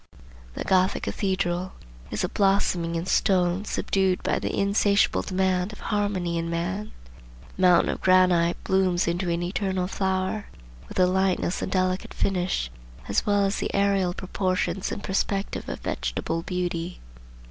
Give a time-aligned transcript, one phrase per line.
[0.55, 1.73] The Gothic cathedral
[2.09, 6.91] is a blossoming in stone subdued by the insatiable demand of harmony in man.
[7.55, 10.47] The mountain of granite blooms into an eternal flower,
[10.87, 12.71] with the lightness and delicate finish
[13.07, 16.99] as well as the aerial proportions and perspective of vegetable beauty.